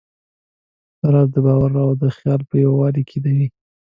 [0.99, 3.39] دا راز د باور او خیال په یووالي کې دی.